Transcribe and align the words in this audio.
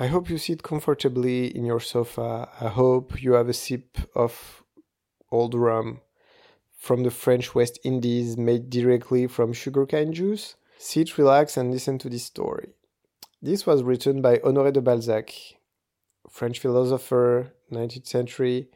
I 0.00 0.06
hope 0.06 0.30
you 0.30 0.38
sit 0.38 0.62
comfortably 0.62 1.48
in 1.48 1.64
your 1.64 1.80
sofa. 1.80 2.48
I 2.60 2.68
hope 2.68 3.20
you 3.20 3.32
have 3.32 3.48
a 3.48 3.52
sip 3.52 3.98
of 4.14 4.62
old 5.32 5.54
rum 5.54 6.02
from 6.78 7.02
the 7.02 7.10
French 7.10 7.52
West 7.52 7.80
Indies 7.82 8.36
made 8.36 8.70
directly 8.70 9.26
from 9.26 9.52
sugarcane 9.52 10.12
juice. 10.12 10.54
Sit, 10.78 11.18
relax, 11.18 11.56
and 11.56 11.72
listen 11.72 11.98
to 11.98 12.08
this 12.08 12.24
story. 12.24 12.68
This 13.42 13.66
was 13.66 13.82
written 13.82 14.22
by 14.22 14.38
Honoré 14.38 14.72
de 14.72 14.80
Balzac, 14.80 15.32
French 16.30 16.60
philosopher, 16.60 17.52
19th 17.72 18.06
century. 18.06 18.68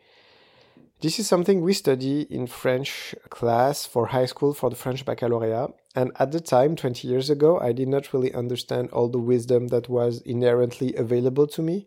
This 1.03 1.21
is 1.21 1.29
something 1.29 1.61
we 1.61 1.73
study 1.73 2.23
in 2.23 2.49
French 2.49 3.15
class 3.31 3.87
for 3.87 4.07
high 4.07 4.27
school 4.27 4.55
for 4.55 4.71
the 4.71 4.77
French 4.77 5.05
baccalaureate. 5.05 5.71
And 5.95 6.13
at 6.19 6.33
the 6.33 6.41
time, 6.41 6.75
20 6.77 7.07
years 7.07 7.29
ago, 7.29 7.59
I 7.61 7.73
did 7.73 7.89
not 7.89 8.13
really 8.13 8.33
understand 8.33 8.91
all 8.91 9.09
the 9.09 9.19
wisdom 9.19 9.69
that 9.69 9.89
was 9.89 10.23
inherently 10.23 10.95
available 10.95 11.47
to 11.49 11.63
me 11.63 11.87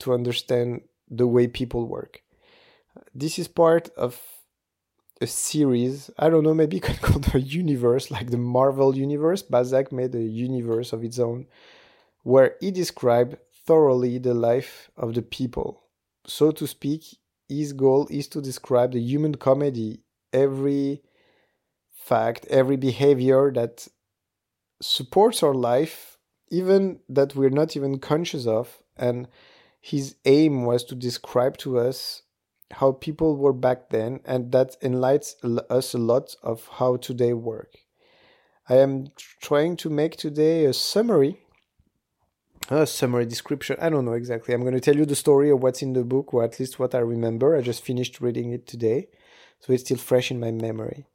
to 0.00 0.12
understand 0.12 0.82
the 1.08 1.26
way 1.26 1.48
people 1.48 1.86
work. 1.86 2.22
This 3.14 3.38
is 3.38 3.48
part 3.48 3.88
of 3.96 4.20
a 5.20 5.26
series. 5.26 6.10
I 6.18 6.28
don't 6.28 6.44
know, 6.44 6.54
maybe 6.54 6.76
you 6.76 6.80
can 6.80 6.96
call 6.96 7.18
it 7.18 7.34
a 7.34 7.40
universe, 7.40 8.10
like 8.10 8.30
the 8.30 8.38
Marvel 8.38 8.96
universe. 8.96 9.42
Balzac 9.42 9.92
made 9.92 10.14
a 10.14 10.22
universe 10.22 10.92
of 10.92 11.04
its 11.04 11.18
own 11.18 11.46
where 12.22 12.56
he 12.60 12.70
described 12.70 13.36
thoroughly 13.66 14.18
the 14.18 14.34
life 14.34 14.90
of 14.96 15.14
the 15.14 15.22
people. 15.22 15.84
So 16.26 16.50
to 16.52 16.66
speak, 16.66 17.04
his 17.48 17.72
goal 17.72 18.06
is 18.10 18.28
to 18.28 18.40
describe 18.40 18.92
the 18.92 19.00
human 19.00 19.34
comedy, 19.34 20.02
every 20.32 21.02
fact, 22.00 22.46
every 22.46 22.76
behavior 22.76 23.52
that 23.52 23.88
supports 24.80 25.42
our 25.42 25.54
life, 25.54 26.18
even 26.50 27.00
that 27.08 27.34
we're 27.34 27.50
not 27.50 27.76
even 27.76 27.98
conscious 27.98 28.46
of. 28.46 28.82
And 28.96 29.28
his 29.80 30.16
aim 30.24 30.64
was 30.64 30.84
to 30.84 30.94
describe 30.94 31.56
to 31.58 31.78
us 31.78 32.22
how 32.72 32.92
people 32.92 33.36
were 33.36 33.52
back 33.52 33.90
then, 33.90 34.20
and 34.24 34.52
that 34.52 34.76
enlightens 34.82 35.36
us 35.70 35.94
a 35.94 35.98
lot 35.98 36.34
of 36.42 36.68
how 36.78 36.96
today 36.96 37.32
work. 37.32 37.74
I 38.68 38.76
am 38.76 39.08
trying 39.40 39.76
to 39.78 39.90
make 39.90 40.16
today 40.16 40.64
a 40.64 40.72
summary 40.72 41.40
a 42.68 42.86
summary 42.86 43.26
description. 43.26 43.76
I 43.80 43.88
don't 43.88 44.04
know 44.04 44.12
exactly. 44.12 44.54
I'm 44.54 44.60
going 44.60 44.74
to 44.74 44.80
tell 44.80 44.96
you 44.96 45.04
the 45.04 45.16
story 45.16 45.50
of 45.50 45.60
what's 45.60 45.82
in 45.82 45.92
the 45.92 46.04
book, 46.04 46.32
or 46.32 46.44
at 46.44 46.60
least 46.60 46.78
what 46.78 46.94
I 46.94 46.98
remember. 46.98 47.56
I 47.56 47.62
just 47.62 47.82
finished 47.82 48.20
reading 48.20 48.52
it 48.52 48.66
today, 48.66 49.08
so 49.58 49.72
it's 49.72 49.82
still 49.82 49.98
fresh 49.98 50.30
in 50.30 50.38
my 50.38 50.52
memory. 50.52 51.06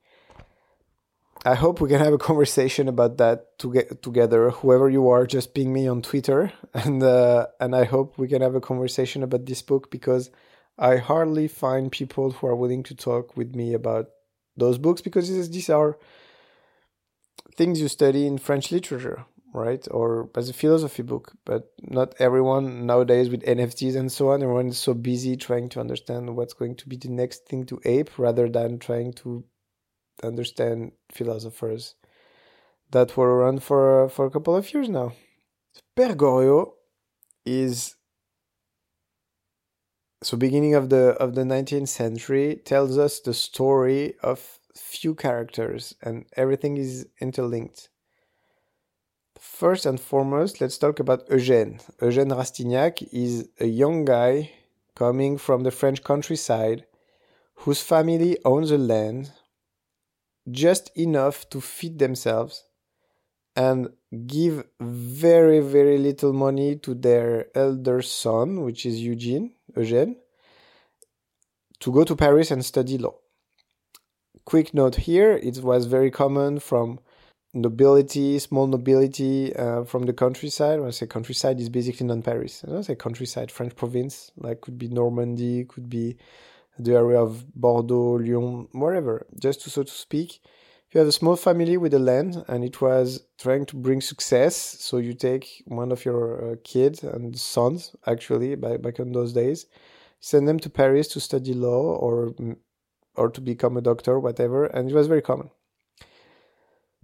I 1.46 1.54
hope 1.54 1.80
we 1.80 1.90
can 1.90 2.00
have 2.00 2.14
a 2.14 2.18
conversation 2.18 2.88
about 2.88 3.18
that 3.20 3.60
to 3.60 3.72
get 3.72 4.02
together. 4.02 4.50
Whoever 4.50 4.90
you 4.90 5.10
are, 5.10 5.28
just 5.28 5.54
ping 5.54 5.72
me 5.72 5.88
on 5.88 6.02
Twitter, 6.02 6.52
and 6.74 7.04
uh, 7.04 7.48
and 7.60 7.76
I 7.76 7.84
hope 7.84 8.18
we 8.18 8.28
can 8.28 8.42
have 8.42 8.56
a 8.56 8.62
conversation 8.62 9.22
about 9.22 9.46
this 9.46 9.62
book 9.62 9.92
because 9.92 10.32
I 10.80 10.98
hardly 10.98 11.48
find 11.48 11.92
people 11.92 12.32
who 12.32 12.48
are 12.48 12.56
willing 12.56 12.82
to 12.84 12.96
talk 12.96 13.38
with 13.38 13.56
me 13.56 13.76
about 13.76 14.08
those 14.58 14.80
books 14.80 15.02
because 15.02 15.28
these 15.50 15.70
are 15.70 15.98
things 17.56 17.80
you 17.80 17.90
study 17.90 18.26
in 18.26 18.40
French 18.40 18.72
literature 18.72 19.26
right? 19.56 19.88
Or 19.90 20.30
as 20.36 20.50
a 20.50 20.54
philosophy 20.54 21.02
book, 21.02 21.32
but 21.46 21.72
not 21.82 22.14
everyone 22.20 22.86
nowadays 22.86 23.30
with 23.30 23.46
NFTs 23.46 23.96
and 23.96 24.12
so 24.12 24.32
on, 24.32 24.44
everyone 24.44 24.68
is 24.68 24.78
so 24.78 24.94
busy 24.94 25.38
trying 25.38 25.70
to 25.70 25.80
understand 25.80 26.36
what's 26.36 26.54
going 26.54 26.76
to 26.76 26.90
be 26.90 26.98
the 26.98 27.10
next 27.10 27.46
thing 27.46 27.66
to 27.68 27.80
ape 27.86 28.20
rather 28.20 28.50
than 28.50 28.80
trying 28.80 29.14
to 29.14 29.46
understand 30.24 30.92
philosophers 31.12 31.96
that 32.92 33.18
were 33.18 33.36
around 33.36 33.64
for 33.64 34.10
for 34.10 34.26
a 34.26 34.32
couple 34.32 34.56
of 34.56 34.74
years 34.74 34.90
now. 34.90 35.14
Père 35.98 36.16
Goriot 36.16 36.72
is 37.46 37.96
so 40.24 40.38
beginning 40.38 40.76
of 40.76 40.90
the 40.90 41.16
of 41.20 41.36
the 41.36 41.44
19th 41.44 41.90
century 41.90 42.62
tells 42.66 42.98
us 42.98 43.20
the 43.20 43.34
story 43.34 44.16
of 44.22 44.60
few 44.76 45.16
characters 45.16 45.96
and 46.02 46.26
everything 46.36 46.78
is 46.78 47.08
interlinked 47.22 47.90
First 49.40 49.86
and 49.86 50.00
foremost, 50.00 50.60
let's 50.60 50.78
talk 50.78 51.00
about 51.00 51.28
Eugène. 51.30 51.82
Eugène 52.02 52.36
Rastignac 52.36 53.08
is 53.14 53.48
a 53.60 53.66
young 53.66 54.04
guy 54.04 54.52
coming 54.96 55.38
from 55.38 55.64
the 55.64 55.72
French 55.72 56.04
countryside 56.04 56.86
whose 57.60 57.82
family 57.82 58.38
owns 58.44 58.72
a 58.72 58.78
land 58.78 59.32
just 60.50 60.92
enough 60.96 61.50
to 61.50 61.62
feed 61.62 62.00
themselves 62.00 62.66
and 63.56 63.90
give 64.28 64.66
very, 64.80 65.60
very 65.60 65.98
little 65.98 66.34
money 66.34 66.76
to 66.76 66.94
their 66.94 67.48
elder 67.56 68.02
son, 68.02 68.62
which 68.62 68.86
is 68.86 69.02
Eugene, 69.02 69.54
Eugène, 69.76 70.16
to 71.80 71.92
go 71.92 72.04
to 72.04 72.16
Paris 72.16 72.52
and 72.52 72.64
study 72.64 72.98
law. 72.98 73.16
Quick 74.46 74.74
note 74.74 74.96
here 74.96 75.32
it 75.32 75.58
was 75.64 75.86
very 75.86 76.12
common 76.12 76.60
from 76.60 77.00
nobility, 77.54 78.38
small 78.38 78.68
nobility 78.68 79.56
uh, 79.56 79.84
from 79.86 80.04
the 80.04 80.14
countryside. 80.14 80.80
When 80.80 80.90
I 80.90 80.92
say 80.92 81.08
countryside, 81.08 81.60
is 81.60 81.70
basically 81.70 82.06
non-Paris. 82.06 82.64
I 82.68 82.72
don't 82.72 82.84
say 82.84 82.96
countryside, 82.96 83.50
French 83.50 83.76
province, 83.76 84.32
like 84.38 84.62
could 84.62 84.78
be 84.78 84.90
Normandy, 84.90 85.64
could 85.64 85.90
be 85.90 86.18
the 86.78 86.96
area 86.96 87.20
of 87.22 87.46
Bordeaux, 87.54 88.18
Lyon, 88.18 88.68
wherever. 88.74 89.26
Just 89.40 89.62
to 89.62 89.70
so 89.70 89.84
to 89.84 89.92
speak, 89.92 90.42
you 90.92 91.00
have 91.00 91.08
a 91.08 91.12
small 91.12 91.36
family 91.36 91.78
with 91.78 91.94
a 91.94 92.00
land 92.00 92.44
and 92.48 92.64
it 92.64 92.80
was 92.82 93.26
trying 93.38 93.66
to 93.66 93.76
bring 93.76 94.02
success, 94.02 94.56
so 94.56 94.98
you 94.98 95.14
take 95.14 95.64
one 95.66 95.92
of 95.92 96.06
your 96.06 96.52
uh, 96.52 96.56
kids 96.64 97.04
and 97.04 97.38
sons, 97.38 97.96
actually, 98.08 98.56
by, 98.56 98.78
back 98.78 99.00
in 99.00 99.12
those 99.12 99.34
days, 99.34 99.66
send 100.20 100.48
them 100.48 100.60
to 100.60 100.70
Paris 100.70 101.08
to 101.10 101.20
study 101.20 101.54
law 101.54 101.96
or 101.98 102.34
or 103.18 103.30
to 103.30 103.42
become 103.42 103.78
a 103.78 103.82
doctor, 103.82 104.20
whatever, 104.20 104.66
and 104.66 104.90
it 104.90 104.94
was 104.94 105.08
very 105.08 105.22
common. 105.22 105.50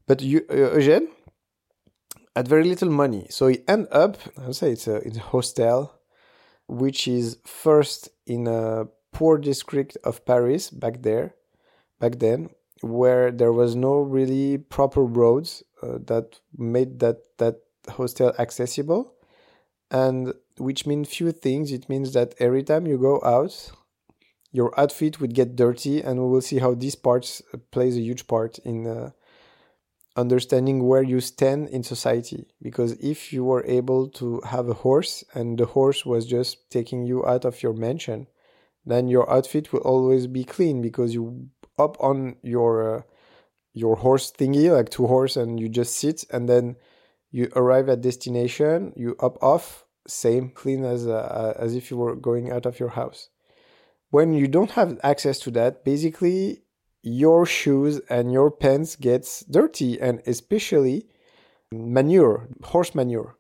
But 0.08 0.22
you, 0.22 0.46
uh, 0.50 0.76
Eugène 0.76 1.08
had 2.36 2.48
very 2.48 2.66
little 2.66 2.90
money, 2.90 3.28
so 3.30 3.48
he 3.48 3.60
end 3.68 3.88
up. 3.92 4.18
I 4.38 4.48
would 4.48 4.56
say 4.56 4.72
it's 4.72 4.88
a, 4.88 4.96
it's 4.96 5.18
a 5.18 5.22
hostel, 5.22 5.94
which 6.68 7.08
is 7.08 7.38
first 7.46 8.10
in 8.26 8.48
a 8.48 8.88
poor 9.12 9.38
district 9.38 9.98
of 10.04 10.26
Paris 10.26 10.70
back 10.70 11.02
there, 11.02 11.36
back 12.00 12.20
then, 12.20 12.50
where 12.82 13.32
there 13.32 13.52
was 13.52 13.76
no 13.76 14.00
really 14.00 14.58
proper 14.58 15.04
roads 15.04 15.64
uh, 15.84 16.00
that 16.06 16.40
made 16.58 17.00
that 17.00 17.38
that 17.38 17.62
hostel 17.88 18.34
accessible, 18.40 19.14
and 19.90 20.34
which 20.58 20.86
means 20.86 21.10
few 21.10 21.32
things. 21.32 21.72
It 21.72 21.90
means 21.90 22.14
that 22.14 22.36
every 22.40 22.64
time 22.64 22.88
you 22.88 22.98
go 22.98 23.22
out, 23.24 23.72
your 24.52 24.78
outfit 24.80 25.20
would 25.20 25.34
get 25.34 25.56
dirty, 25.56 26.02
and 26.02 26.20
we 26.20 26.28
will 26.28 26.42
see 26.42 26.60
how 26.60 26.74
this 26.74 26.96
part 26.96 27.42
plays 27.72 27.98
a 27.98 28.02
huge 28.02 28.28
part 28.28 28.60
in. 28.60 28.88
Uh, 28.88 29.12
understanding 30.16 30.86
where 30.86 31.02
you 31.02 31.22
stand 31.22 31.70
in 31.70 31.84
society 31.84 32.46
because 32.62 32.92
if 33.00 33.32
you 33.32 33.46
were 33.46 33.64
able 33.66 34.10
to 34.10 34.42
have 34.42 34.68
a 34.68 34.74
horse 34.74 35.24
and 35.34 35.58
the 35.58 35.66
horse 35.66 36.06
was 36.06 36.26
just 36.26 36.70
taking 36.70 37.06
you 37.06 37.26
out 37.26 37.46
of 37.46 37.64
your 37.64 37.74
mansion 37.74 38.28
then 38.86 39.08
your 39.08 39.30
outfit 39.32 39.72
will 39.72 39.82
always 39.82 40.28
be 40.28 40.44
clean 40.44 40.82
because 40.82 41.14
you 41.14 41.50
up 41.78 41.98
on 42.00 42.36
your 42.44 42.98
uh, 42.98 43.02
your 43.74 43.96
horse 43.98 44.32
thingy 44.32 44.72
like 44.72 44.90
two 44.90 45.08
horse 45.08 45.38
and 45.38 45.60
you 45.60 45.70
just 45.70 45.96
sit 45.96 46.26
and 46.32 46.50
then 46.50 46.76
you 47.32 47.50
arrive 47.56 47.88
at 47.90 48.02
destination 48.02 48.92
you 48.96 49.16
up 49.20 49.42
off 49.42 49.86
same 50.08 50.50
clean 50.50 50.84
as 50.84 51.08
uh, 51.08 51.54
as 51.58 51.76
if 51.76 51.92
you 51.92 51.98
were 51.98 52.16
going 52.16 52.52
out 52.52 52.66
of 52.66 52.80
your 52.80 52.90
house. 52.90 53.30
When 54.10 54.34
you 54.34 54.48
don't 54.48 54.72
have 54.72 55.00
access 55.04 55.40
to 55.40 55.52
that 55.52 55.86
basically 55.86 56.64
your 57.04 57.46
shoes 57.46 58.00
and 58.10 58.32
your 58.32 58.52
pants 58.52 58.96
gets 58.96 59.42
dirty 59.46 60.00
and 60.00 60.22
especially 60.28 61.08
manure 61.72 62.50
horse 62.64 62.94
manure 62.94 63.38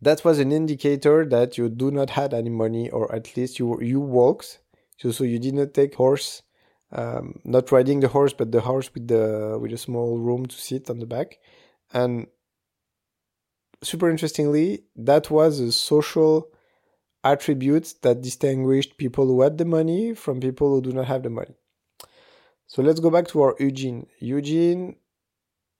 that 0.00 0.24
was 0.24 0.38
an 0.38 0.52
indicator 0.52 1.24
that 1.24 1.56
you 1.56 1.68
do 1.68 1.90
not 1.90 2.10
had 2.10 2.34
any 2.34 2.50
money 2.50 2.90
or 2.90 3.12
at 3.14 3.36
least 3.36 3.58
you 3.58 3.80
you 3.80 4.00
walked 4.00 4.60
so, 4.98 5.10
so 5.10 5.24
you 5.24 5.38
did 5.38 5.54
not 5.54 5.74
take 5.74 5.94
horse 5.94 6.42
um, 6.94 7.40
not 7.44 7.72
riding 7.72 8.00
the 8.00 8.08
horse 8.08 8.32
but 8.32 8.52
the 8.52 8.60
horse 8.60 8.92
with 8.94 9.08
the 9.08 9.58
with 9.60 9.72
a 9.72 9.78
small 9.78 10.18
room 10.18 10.46
to 10.46 10.56
sit 10.56 10.88
on 10.88 11.00
the 11.00 11.06
back. 11.06 11.38
And 11.92 12.28
super 13.82 14.08
interestingly 14.08 14.84
that 14.96 15.30
was 15.30 15.60
a 15.60 15.72
social 15.72 16.48
attribute 17.24 17.94
that 18.02 18.22
distinguished 18.22 18.96
people 18.96 19.26
who 19.26 19.42
had 19.42 19.58
the 19.58 19.64
money 19.64 20.14
from 20.14 20.40
people 20.40 20.70
who 20.74 20.82
do 20.82 20.92
not 20.92 21.06
have 21.06 21.22
the 21.22 21.30
money. 21.30 21.54
So 22.66 22.82
let's 22.82 23.00
go 23.00 23.10
back 23.10 23.28
to 23.28 23.42
our 23.42 23.56
Eugene. 23.58 24.06
Eugene 24.20 24.96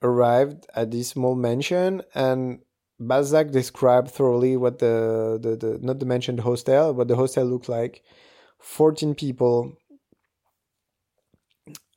arrived 0.02 0.66
at 0.74 0.90
this 0.90 1.08
small 1.08 1.34
mansion 1.34 2.02
and 2.14 2.60
Balzac 3.00 3.50
described 3.50 4.10
thoroughly 4.10 4.56
what 4.56 4.78
the, 4.78 5.38
the, 5.40 5.56
the 5.56 5.78
not 5.82 5.98
the 5.98 6.06
mentioned 6.06 6.40
hostel, 6.40 6.92
what 6.92 7.08
the 7.08 7.16
hostel 7.16 7.44
looked 7.44 7.68
like. 7.68 8.02
14 8.60 9.14
people, 9.14 9.76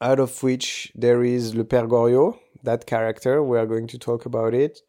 out 0.02 0.20
of 0.20 0.44
which 0.44 0.92
there 0.96 1.24
is 1.24 1.56
Le 1.56 1.64
Père 1.64 1.88
Goriot, 1.88 2.38
that 2.64 2.86
character, 2.86 3.44
we 3.44 3.58
are 3.58 3.66
going 3.66 3.88
to 3.88 3.98
talk 3.98 4.26
about 4.26 4.54
it. 4.54 4.80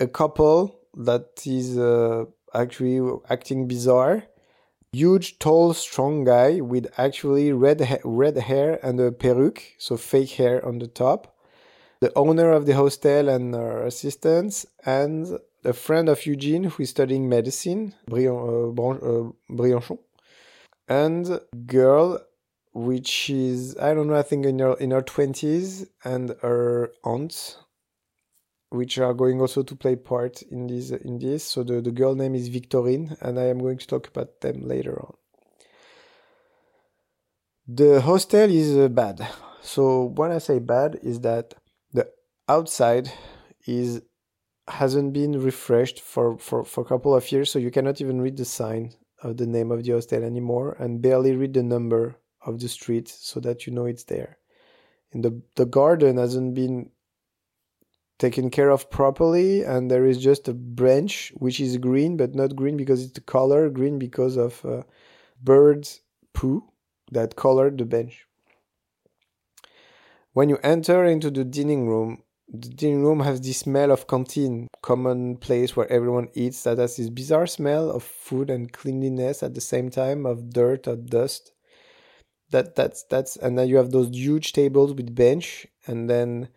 A 0.00 0.06
couple 0.06 0.80
that 0.96 1.42
is 1.44 1.76
uh, 1.78 2.24
actually 2.54 3.00
acting 3.28 3.66
bizarre. 3.68 4.24
Huge, 4.92 5.38
tall, 5.40 5.74
strong 5.74 6.24
guy 6.24 6.60
with 6.60 6.86
actually 6.96 7.52
red 7.52 7.80
ha- 7.80 7.98
red 8.04 8.36
hair 8.36 8.78
and 8.82 9.00
a 9.00 9.10
peruk, 9.10 9.60
so 9.78 9.96
fake 9.96 10.30
hair 10.30 10.64
on 10.64 10.78
the 10.78 10.86
top. 10.86 11.33
The 12.04 12.12
owner 12.16 12.52
of 12.52 12.66
the 12.66 12.74
hostel 12.74 13.30
and 13.30 13.54
her 13.54 13.86
assistants, 13.86 14.66
and 14.84 15.38
a 15.64 15.72
friend 15.72 16.10
of 16.10 16.26
Eugene 16.26 16.64
who 16.64 16.82
is 16.82 16.90
studying 16.90 17.30
medicine, 17.30 17.94
uh, 18.12 18.16
uh, 18.16 19.30
Bianchon, 19.48 19.98
and 20.86 21.40
girl 21.64 22.20
which 22.74 23.30
is 23.30 23.74
I 23.78 23.94
don't 23.94 24.08
know 24.08 24.16
I 24.16 24.22
think 24.22 24.44
in 24.44 24.58
her 24.58 24.74
in 24.74 24.90
her 24.90 25.00
twenties 25.00 25.86
and 26.04 26.34
her 26.42 26.92
aunt 27.04 27.56
which 28.68 28.98
are 28.98 29.14
going 29.14 29.40
also 29.40 29.62
to 29.62 29.74
play 29.74 29.96
part 29.96 30.42
in 30.42 30.66
this 30.66 30.90
in 30.90 31.18
this. 31.20 31.42
So 31.42 31.62
the, 31.62 31.80
the 31.80 31.90
girl 31.90 32.14
name 32.14 32.34
is 32.34 32.50
Victorine, 32.50 33.16
and 33.22 33.40
I 33.40 33.44
am 33.44 33.60
going 33.60 33.78
to 33.78 33.86
talk 33.86 34.08
about 34.08 34.42
them 34.42 34.60
later 34.68 35.00
on. 35.00 35.14
The 37.66 38.02
hostel 38.02 38.50
is 38.50 38.76
uh, 38.76 38.88
bad. 38.88 39.26
So 39.62 40.12
when 40.16 40.32
I 40.32 40.38
say 40.38 40.58
bad, 40.58 40.98
is 41.02 41.20
that 41.20 41.54
outside 42.48 43.10
is 43.66 44.02
hasn't 44.68 45.12
been 45.12 45.32
refreshed 45.42 46.00
for, 46.00 46.38
for, 46.38 46.64
for 46.64 46.80
a 46.80 46.86
couple 46.86 47.14
of 47.14 47.30
years, 47.30 47.50
so 47.50 47.58
you 47.58 47.70
cannot 47.70 48.00
even 48.00 48.20
read 48.20 48.36
the 48.36 48.44
sign 48.44 48.94
of 49.22 49.36
the 49.36 49.46
name 49.46 49.70
of 49.70 49.84
the 49.84 49.92
hostel 49.92 50.24
anymore, 50.24 50.74
and 50.78 51.02
barely 51.02 51.36
read 51.36 51.52
the 51.52 51.62
number 51.62 52.16
of 52.46 52.60
the 52.60 52.68
street 52.68 53.08
so 53.08 53.40
that 53.40 53.66
you 53.66 53.72
know 53.72 53.84
it's 53.84 54.04
there. 54.04 54.38
And 55.12 55.24
the 55.24 55.42
the 55.56 55.66
garden 55.66 56.16
hasn't 56.16 56.54
been 56.54 56.90
taken 58.18 58.50
care 58.50 58.70
of 58.70 58.90
properly 58.90 59.62
and 59.62 59.90
there 59.90 60.06
is 60.06 60.18
just 60.18 60.48
a 60.48 60.54
branch 60.54 61.32
which 61.36 61.60
is 61.60 61.76
green 61.78 62.16
but 62.16 62.34
not 62.34 62.54
green 62.54 62.76
because 62.76 63.02
it's 63.02 63.12
the 63.12 63.20
color 63.20 63.68
green 63.68 63.98
because 63.98 64.36
of 64.36 64.64
uh, 64.64 64.82
birds 65.42 66.00
poo 66.32 66.62
that 67.10 67.34
colored 67.34 67.76
the 67.76 67.84
bench 67.84 68.26
when 70.32 70.48
you 70.48 70.58
enter 70.62 71.04
into 71.04 71.30
the 71.30 71.44
dining 71.44 71.88
room 71.88 72.22
the 72.60 72.68
dining 72.68 73.04
room 73.04 73.20
has 73.20 73.40
this 73.40 73.58
smell 73.58 73.90
of 73.90 74.06
canteen 74.06 74.68
common 74.82 75.36
place 75.36 75.76
where 75.76 75.90
everyone 75.90 76.28
eats 76.34 76.62
that 76.64 76.78
has 76.78 76.96
this 76.96 77.10
bizarre 77.10 77.46
smell 77.46 77.90
of 77.90 78.02
food 78.02 78.50
and 78.50 78.72
cleanliness 78.72 79.42
at 79.42 79.54
the 79.54 79.60
same 79.60 79.90
time 79.90 80.26
of 80.26 80.50
dirt 80.50 80.86
or 80.86 80.96
dust 80.96 81.52
that 82.50 82.74
that's 82.74 83.02
that's 83.04 83.36
and 83.36 83.58
then 83.58 83.68
you 83.68 83.76
have 83.76 83.90
those 83.90 84.10
huge 84.10 84.52
tables 84.52 84.94
with 84.94 85.14
bench 85.14 85.66
and 85.86 86.08
then 86.08 86.48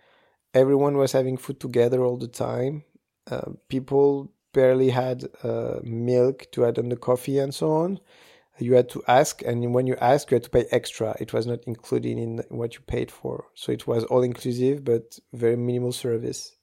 everyone 0.53 0.97
was 0.97 1.11
having 1.11 1.37
food 1.37 1.59
together 1.59 2.03
all 2.03 2.17
the 2.17 2.27
time. 2.27 2.83
Uh, 3.29 3.51
people 3.69 4.31
barely 4.53 4.89
had 4.89 5.25
uh, 5.43 5.79
milk 5.83 6.47
to 6.51 6.65
add 6.65 6.79
on 6.79 6.89
the 6.89 6.95
coffee 6.95 7.37
and 7.39 7.53
so 7.53 7.71
on. 7.71 7.99
You 8.59 8.73
had 8.73 8.89
to 8.89 9.03
ask, 9.07 9.41
and 9.43 9.73
when 9.73 9.87
you 9.87 9.95
asked, 9.97 10.31
you 10.31 10.35
had 10.35 10.43
to 10.43 10.49
pay 10.49 10.65
extra. 10.71 11.15
It 11.19 11.33
was 11.33 11.45
not 11.45 11.63
included 11.65 12.17
in 12.17 12.43
what 12.49 12.73
you 12.75 12.81
paid 12.81 13.11
for. 13.11 13.45
So 13.53 13.71
it 13.71 13.87
was 13.87 14.03
all 14.05 14.23
inclusive, 14.23 14.83
but 14.83 15.19
very 15.33 15.55
minimal 15.55 15.91
service. 15.91 16.53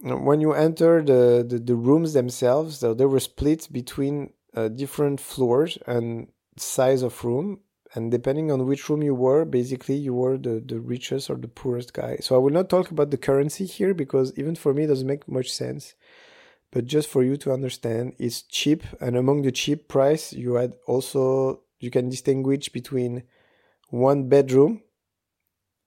When 0.00 0.40
you 0.40 0.52
enter 0.52 1.00
the, 1.00 1.46
the, 1.48 1.58
the 1.58 1.76
rooms 1.76 2.12
themselves, 2.12 2.78
so 2.78 2.92
they 2.92 3.04
were 3.04 3.20
split 3.20 3.68
between 3.70 4.32
uh, 4.54 4.68
different 4.68 5.20
floors 5.20 5.78
and 5.86 6.28
size 6.56 7.02
of 7.02 7.24
room 7.24 7.60
and 7.94 8.10
depending 8.10 8.50
on 8.50 8.66
which 8.66 8.88
room 8.88 9.02
you 9.02 9.14
were 9.14 9.44
basically 9.44 9.94
you 9.94 10.14
were 10.14 10.38
the, 10.38 10.62
the 10.64 10.80
richest 10.80 11.30
or 11.30 11.36
the 11.36 11.48
poorest 11.48 11.92
guy 11.92 12.16
so 12.20 12.34
i 12.34 12.38
will 12.38 12.52
not 12.52 12.68
talk 12.68 12.90
about 12.90 13.10
the 13.10 13.16
currency 13.16 13.64
here 13.64 13.94
because 13.94 14.32
even 14.36 14.54
for 14.54 14.74
me 14.74 14.84
it 14.84 14.88
doesn't 14.88 15.06
make 15.06 15.28
much 15.28 15.50
sense 15.50 15.94
but 16.72 16.86
just 16.86 17.08
for 17.08 17.22
you 17.22 17.36
to 17.36 17.52
understand 17.52 18.14
it's 18.18 18.42
cheap 18.42 18.82
and 19.00 19.16
among 19.16 19.42
the 19.42 19.52
cheap 19.52 19.88
price 19.88 20.32
you 20.32 20.54
had 20.54 20.72
also 20.86 21.60
you 21.78 21.90
can 21.90 22.08
distinguish 22.08 22.68
between 22.68 23.22
one 23.90 24.28
bedroom 24.28 24.82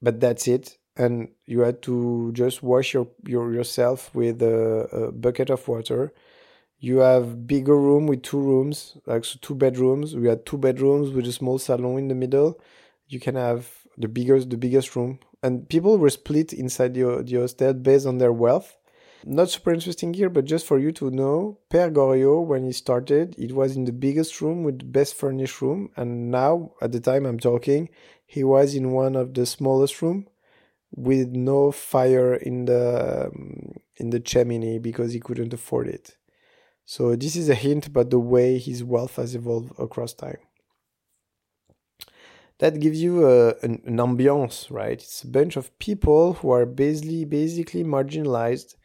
but 0.02 0.20
that's 0.20 0.48
it 0.48 0.78
and 0.98 1.30
you 1.46 1.62
had 1.62 1.82
to 1.82 2.32
just 2.34 2.64
wash 2.64 2.94
your, 2.94 3.08
your 3.26 3.54
yourself 3.54 4.14
with 4.16 4.42
a, 4.42 4.88
a 4.92 5.12
bucket 5.12 5.50
of 5.50 5.68
water. 5.68 6.14
You 6.80 7.00
have 7.00 7.48
bigger 7.48 7.78
room 7.78 8.08
with 8.08 8.24
two 8.24 8.40
rooms 8.40 8.98
like 9.06 9.26
so 9.26 9.38
two 9.42 9.56
bedrooms. 9.56 10.16
We 10.16 10.28
had 10.28 10.46
two 10.46 10.58
bedrooms 10.58 11.12
with 11.12 11.28
a 11.28 11.32
small 11.32 11.58
salon 11.58 11.98
in 11.98 12.08
the 12.08 12.16
middle. 12.16 12.60
You 13.08 13.20
can 13.20 13.36
have 13.36 13.70
the 13.98 14.08
biggest 14.08 14.50
the 14.50 14.58
biggest 14.58 14.96
room. 14.96 15.20
And 15.44 15.68
people 15.68 15.98
were 15.98 16.10
split 16.10 16.54
inside 16.54 16.94
the, 16.94 17.24
the 17.24 17.42
hostel 17.42 17.74
based 17.74 18.06
on 18.06 18.18
their 18.18 18.34
wealth 18.34 18.78
not 19.26 19.50
super 19.50 19.74
interesting 19.74 20.14
here 20.14 20.30
but 20.30 20.46
just 20.46 20.66
for 20.66 20.78
you 20.78 20.92
to 20.92 21.10
know 21.10 21.58
Père 21.70 21.92
Goriot 21.92 22.46
when 22.46 22.64
he 22.64 22.72
started 22.72 23.36
it 23.38 23.54
was 23.54 23.76
in 23.76 23.86
the 23.86 23.92
biggest 23.92 24.40
room 24.42 24.64
with 24.64 24.80
the 24.80 24.86
best 24.86 25.16
furnished 25.16 25.62
room 25.62 25.90
and 25.96 26.30
now 26.32 26.72
at 26.82 26.92
the 26.92 27.00
time 27.00 27.26
i'm 27.26 27.40
talking 27.40 27.90
he 28.26 28.44
was 28.44 28.76
in 28.76 28.92
one 28.92 29.16
of 29.16 29.34
the 29.34 29.46
smallest 29.46 30.02
room 30.02 30.28
with 30.92 31.30
no 31.30 31.72
fire 31.72 32.36
in 32.36 32.66
the 32.66 33.28
um, 33.28 33.74
in 33.98 34.12
the 34.12 34.20
chimney 34.20 34.80
because 34.80 35.14
he 35.14 35.20
couldn't 35.20 35.54
afford 35.54 35.88
it 35.88 36.18
so 36.86 37.16
this 37.16 37.36
is 37.36 37.50
a 37.50 37.56
hint 37.56 37.88
about 37.88 38.12
the 38.12 38.20
way 38.20 38.60
his 38.60 38.84
wealth 38.84 39.16
has 39.16 39.34
evolved 39.34 39.74
across 39.80 40.14
time. 40.14 40.38
That 42.60 42.80
gives 42.80 43.02
you 43.02 43.28
a, 43.28 43.56
an, 43.64 43.82
an 43.86 43.98
ambiance, 43.98 44.72
right? 44.72 44.94
It's 44.94 45.24
a 45.24 45.28
bunch 45.28 45.58
of 45.58 45.78
people 45.80 46.34
who 46.34 46.52
are 46.52 46.66
basically 46.66 47.26
basically 47.26 47.84
marginalized, 47.84 48.76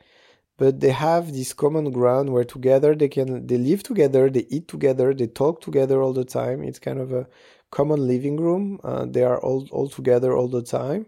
but 0.61 0.81
they 0.83 0.93
have 0.93 1.25
this 1.33 1.53
common 1.55 1.91
ground 1.99 2.31
where 2.35 2.45
together 2.57 2.95
they 2.95 3.09
can 3.09 3.47
they 3.49 3.59
live 3.59 3.83
together, 3.83 4.31
they 4.31 4.47
eat 4.57 4.69
together, 4.69 5.15
they 5.15 5.27
talk 5.27 5.61
together 5.63 6.03
all 6.03 6.15
the 6.15 6.29
time. 6.41 6.63
It's 6.63 6.79
kind 6.89 7.01
of 7.01 7.13
a 7.13 7.27
common 7.79 8.01
living 8.13 8.37
room. 8.47 8.81
Uh, 8.85 9.07
they 9.15 9.25
are 9.25 9.41
all 9.47 9.69
all 9.73 9.89
together 9.89 10.31
all 10.37 10.49
the 10.49 10.63
time. 10.63 11.07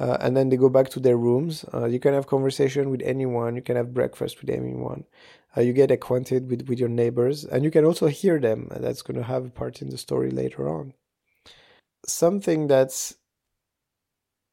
Uh, 0.00 0.16
and 0.20 0.36
then 0.36 0.48
they 0.48 0.56
go 0.56 0.68
back 0.68 0.88
to 0.90 1.00
their 1.00 1.16
rooms. 1.16 1.64
Uh, 1.74 1.86
you 1.86 1.98
can 1.98 2.14
have 2.14 2.26
conversation 2.28 2.90
with 2.90 3.02
anyone. 3.02 3.56
You 3.56 3.62
can 3.62 3.76
have 3.76 3.92
breakfast 3.94 4.40
with 4.40 4.50
anyone 4.50 5.04
uh, 5.56 5.60
you 5.60 5.72
get 5.72 5.90
acquainted 5.90 6.50
with, 6.50 6.68
with 6.68 6.78
your 6.78 6.88
neighbors 6.88 7.44
and 7.44 7.64
you 7.64 7.70
can 7.70 7.84
also 7.84 8.06
hear 8.06 8.38
them 8.38 8.68
that's 8.76 9.02
going 9.02 9.16
to 9.16 9.24
have 9.24 9.46
a 9.46 9.50
part 9.50 9.82
in 9.82 9.90
the 9.90 9.98
story 9.98 10.30
later 10.30 10.68
on 10.68 10.92
something 12.06 12.66
that's 12.66 13.14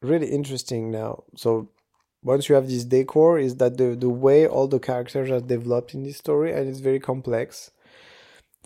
really 0.02 0.28
interesting 0.28 0.90
now 0.90 1.22
so 1.36 1.70
once 2.26 2.48
you 2.48 2.56
have 2.56 2.68
this 2.68 2.84
decor 2.84 3.38
is 3.38 3.56
that 3.56 3.78
the, 3.78 3.94
the 3.94 4.08
way 4.08 4.46
all 4.46 4.66
the 4.66 4.80
characters 4.80 5.30
are 5.30 5.40
developed 5.40 5.94
in 5.94 6.02
this 6.02 6.18
story 6.18 6.52
and 6.52 6.68
it's 6.68 6.80
very 6.80 6.98
complex 6.98 7.70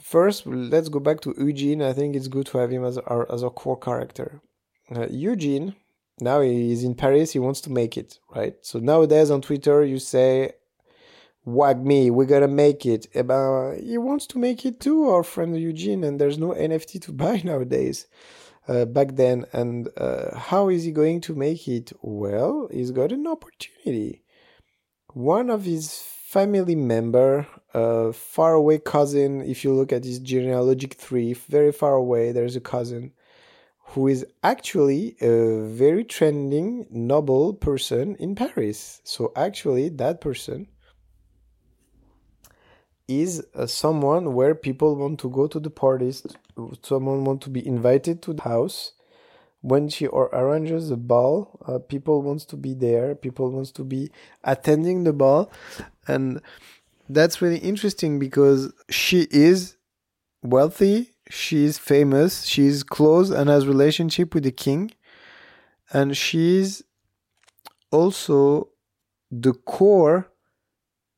first 0.00 0.46
let's 0.46 0.88
go 0.88 0.98
back 0.98 1.20
to 1.20 1.34
eugene 1.38 1.82
i 1.82 1.92
think 1.92 2.16
it's 2.16 2.28
good 2.28 2.46
to 2.46 2.56
have 2.58 2.70
him 2.70 2.84
as 2.84 2.96
our 2.98 3.30
as 3.30 3.42
a 3.42 3.50
core 3.50 3.78
character 3.78 4.40
uh, 4.96 5.06
eugene 5.10 5.76
now 6.20 6.40
he's 6.40 6.82
in 6.82 6.94
paris 6.94 7.32
he 7.32 7.38
wants 7.38 7.60
to 7.60 7.70
make 7.70 7.98
it 7.98 8.18
right 8.34 8.56
so 8.62 8.78
nowadays 8.78 9.30
on 9.30 9.42
twitter 9.42 9.84
you 9.84 9.98
say 9.98 10.52
WAGMI 11.46 12.10
we're 12.10 12.26
gonna 12.26 12.46
make 12.46 12.84
it. 12.84 13.06
Uh, 13.16 13.72
he 13.72 13.96
wants 13.96 14.26
to 14.26 14.38
make 14.38 14.66
it 14.66 14.78
too, 14.78 15.08
our 15.08 15.22
friend 15.22 15.58
Eugene, 15.58 16.04
and 16.04 16.20
there's 16.20 16.36
no 16.36 16.48
NFT 16.50 17.00
to 17.02 17.12
buy 17.24 17.40
nowadays. 17.42 18.06
Uh, 18.68 18.84
back 18.84 19.16
then, 19.16 19.46
and 19.52 19.88
uh, 19.96 20.36
how 20.38 20.68
is 20.68 20.84
he 20.84 20.92
going 20.92 21.20
to 21.20 21.34
make 21.34 21.66
it? 21.66 21.92
Well, 22.02 22.68
he's 22.70 22.90
got 22.90 23.10
an 23.10 23.26
opportunity. 23.26 24.22
One 25.12 25.50
of 25.50 25.64
his 25.64 25.92
family 26.30 26.76
member, 26.76 27.48
a 27.74 28.12
far 28.12 28.54
away 28.54 28.78
cousin, 28.78 29.40
if 29.40 29.64
you 29.64 29.72
look 29.72 29.92
at 29.92 30.04
his 30.04 30.20
genealogic 30.20 30.98
tree, 30.98 31.32
very 31.32 31.72
far 31.72 31.94
away, 31.94 32.30
there's 32.30 32.54
a 32.54 32.60
cousin 32.60 33.12
who 33.86 34.06
is 34.06 34.24
actually 34.44 35.16
a 35.20 35.66
very 35.66 36.04
trending, 36.04 36.86
noble 36.90 37.54
person 37.54 38.14
in 38.16 38.36
Paris. 38.36 39.00
So 39.02 39.32
actually, 39.34 39.88
that 39.88 40.20
person 40.20 40.68
is 43.10 43.44
uh, 43.54 43.66
someone 43.66 44.34
where 44.34 44.54
people 44.54 44.94
want 44.94 45.18
to 45.18 45.28
go 45.28 45.48
to 45.48 45.58
the 45.58 45.70
parties 45.70 46.24
someone 46.82 47.24
want 47.24 47.40
to 47.42 47.50
be 47.50 47.66
invited 47.66 48.22
to 48.22 48.32
the 48.32 48.42
house. 48.42 48.92
When 49.62 49.90
she 49.90 50.06
or 50.06 50.26
arranges 50.32 50.90
a 50.90 50.96
ball 50.96 51.60
uh, 51.66 51.80
people 51.80 52.22
wants 52.22 52.46
to 52.46 52.56
be 52.56 52.72
there 52.72 53.14
people 53.14 53.50
wants 53.50 53.70
to 53.72 53.84
be 53.84 54.10
attending 54.42 55.04
the 55.04 55.12
ball. 55.12 55.52
And 56.08 56.40
that's 57.08 57.42
really 57.42 57.58
interesting 57.58 58.18
because 58.18 58.72
she 58.88 59.26
is 59.30 59.76
wealthy 60.42 61.10
she 61.28 61.64
is 61.64 61.76
famous 61.76 62.44
she's 62.44 62.82
close 62.82 63.28
and 63.28 63.50
has 63.50 63.66
relationship 63.66 64.34
with 64.34 64.44
the 64.44 64.52
king. 64.52 64.92
And 65.92 66.16
she's 66.16 66.82
also 67.90 68.68
the 69.30 69.52
core 69.52 70.28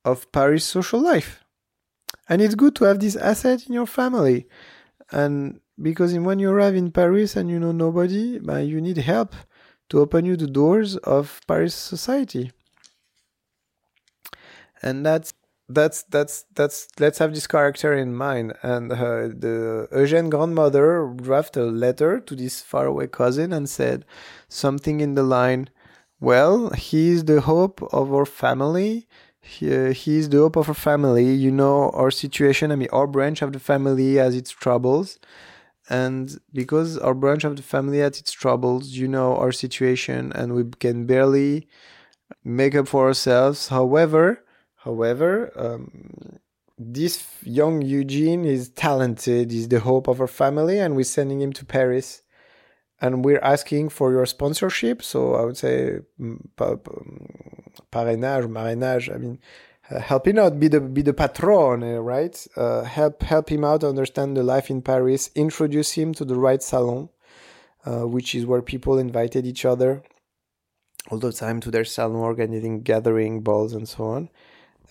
of 0.05 0.33
paris 0.33 0.65
social 0.65 1.01
life 1.01 1.42
and 2.28 2.40
it's 2.40 2.54
good 2.54 2.75
to 2.76 2.85
have 2.85 3.00
this 3.00 3.16
asset 3.16 3.66
in 3.66 3.73
your 3.73 3.87
family. 3.87 4.47
And 5.11 5.61
because 5.81 6.16
when 6.19 6.38
you 6.38 6.50
arrive 6.50 6.75
in 6.75 6.90
paris 6.90 7.37
and 7.37 7.50
you 7.50 7.59
know 7.59 7.73
nobody 7.73 8.40
you 8.64 8.81
need 8.81 8.99
help 8.99 9.35
to 9.88 10.00
open 10.00 10.25
you 10.25 10.37
the 10.37 10.47
doors 10.47 10.97
of 10.99 11.40
paris 11.47 11.75
society. 11.75 12.52
And 14.83 15.07
that's 15.07 15.33
that's 15.69 16.02
that's 16.04 16.45
that's 16.54 16.88
let's 16.99 17.19
have 17.19 17.35
this 17.35 17.47
character 17.47 17.95
in 17.95 18.14
mind. 18.14 18.54
And 18.62 18.92
uh, 18.92 19.28
the 19.28 19.88
Eugène 19.92 20.28
grandmother 20.28 21.12
drafted 21.16 21.62
a 21.62 21.66
letter 21.66 22.21
to 22.21 22.35
this 22.35 22.61
faraway 22.61 23.07
cousin 23.07 23.52
and 23.52 23.69
said 23.69 24.04
something 24.49 25.00
in 25.00 25.14
the 25.14 25.23
line 25.23 25.71
well 26.23 26.71
he's 26.71 27.25
the 27.25 27.40
hope 27.40 27.83
of 27.92 28.14
our 28.14 28.25
family 28.25 29.09
he, 29.43 29.75
uh, 29.75 29.93
he's 29.93 30.29
the 30.29 30.39
hope 30.39 30.57
of 30.57 30.69
our 30.69 30.75
family 30.75 31.33
you 31.33 31.51
know 31.51 31.91
our 31.91 32.11
situation 32.11 32.71
i 32.71 32.77
mean 32.77 32.89
our 32.93 33.07
branch 33.07 33.43
of 33.43 33.53
the 33.53 33.61
family 33.61 34.15
has 34.15 34.35
its 34.35 34.51
troubles 34.51 35.19
and 35.89 36.39
because 36.53 36.97
our 36.99 37.15
branch 37.15 37.45
of 37.45 37.57
the 37.57 37.63
family 37.63 37.99
has 37.99 38.21
its 38.21 38.33
troubles 38.33 38.91
you 38.91 39.09
know 39.09 39.37
our 39.37 39.53
situation 39.53 40.33
and 40.35 40.55
we 40.55 40.65
can 40.79 41.07
barely 41.07 41.67
make 42.45 42.75
up 42.75 42.89
for 42.89 43.07
ourselves 43.07 43.69
however 43.69 44.43
However, 44.85 45.53
um, 45.55 46.41
this 46.77 47.25
young 47.45 47.83
Eugene 47.83 48.45
is 48.45 48.71
talented, 48.71 49.53
he's 49.53 49.69
the 49.69 49.79
hope 49.79 50.09
of 50.09 50.21
our 50.21 50.27
family, 50.27 50.81
and 50.81 50.97
we're 50.97 51.05
sending 51.05 51.41
him 51.41 51.53
to 51.53 51.65
Paris. 51.65 52.23
And 53.03 53.25
we're 53.25 53.41
asking 53.41 53.91
for 53.91 54.13
your 54.13 54.25
sponsorship. 54.27 55.03
So 55.03 55.35
I 55.35 55.45
would 55.45 55.59
say 55.59 55.99
mm, 56.19 56.39
parrainage, 57.91 58.49
marrainage. 58.49 59.11
I 59.11 59.17
mean, 59.19 59.39
uh, 59.91 59.99
help 59.99 60.27
him 60.27 60.39
out, 60.39 60.59
be 60.59 60.69
the 60.69 60.81
be 60.81 61.03
the 61.03 61.13
patron, 61.13 61.83
uh, 61.83 61.99
right? 61.99 62.47
Uh, 62.57 62.85
help 62.85 63.23
help 63.23 63.51
him 63.51 63.65
out 63.65 63.85
understand 63.85 64.37
the 64.37 64.43
life 64.43 64.71
in 64.71 64.81
Paris. 64.81 65.31
Introduce 65.35 65.93
him 65.93 66.15
to 66.15 66.25
the 66.25 66.37
right 66.37 66.63
salon, 66.63 67.11
uh, 67.85 68.07
which 68.07 68.35
is 68.35 68.47
where 68.47 68.63
people 68.63 68.97
invited 68.99 69.45
each 69.45 69.65
other 69.65 70.03
all 71.11 71.19
the 71.19 71.33
time 71.33 71.61
to 71.61 71.71
their 71.71 71.85
salon, 71.85 72.17
organizing 72.17 72.83
gathering 72.83 73.43
balls 73.43 73.73
and 73.73 73.89
so 73.89 74.05
on 74.05 74.31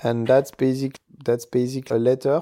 and 0.03 0.27
that's 0.27 0.51
basic 0.51 1.00
that's 1.24 1.46
basic 1.46 1.91
a 1.91 1.96
letter 1.96 2.41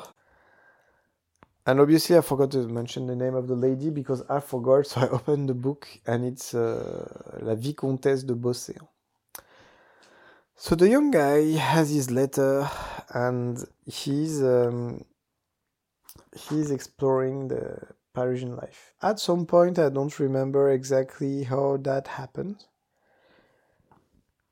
and 1.70 1.80
obviously 1.80 2.18
i 2.18 2.22
forgot 2.22 2.50
to 2.50 2.68
mention 2.68 3.06
the 3.06 3.16
name 3.16 3.36
of 3.36 3.48
the 3.48 3.56
lady 3.56 3.92
because 3.92 4.24
i 4.28 4.40
forgot 4.40 4.88
so 4.88 5.02
i 5.02 5.08
opened 5.18 5.48
the 5.48 5.54
book 5.54 5.88
and 6.08 6.26
it's 6.26 6.56
uh, 6.56 7.06
la 7.42 7.54
vicomtesse 7.56 8.24
de 8.24 8.34
beauséant. 8.34 8.88
So 10.56 10.76
the 10.76 10.90
young 10.90 11.12
guy 11.12 11.56
has 11.58 11.90
his 11.90 12.12
letter 12.12 12.68
and 13.14 13.64
he's 13.86 14.44
um, 14.44 15.06
he's 16.36 16.70
exploring 16.72 17.48
the 17.48 17.78
parisian 18.14 18.56
life. 18.58 18.94
At 19.02 19.20
some 19.20 19.46
point 19.46 19.78
i 19.78 19.90
don't 19.90 20.20
remember 20.20 20.72
exactly 20.72 21.44
how 21.44 21.78
that 21.84 22.08
happened. 22.08 22.66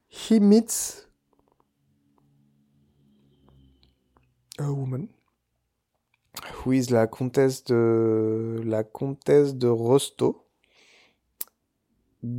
He 0.08 0.40
meets 0.40 1.06
a 4.60 4.72
woman 4.72 5.10
who 6.64 6.72
is 6.72 6.90
la 6.92 7.08
comtesse 7.08 7.64
de 7.64 8.62
la 8.66 8.84
comtesse 8.84 9.54
de 9.54 9.68
Restaud. 9.68 10.36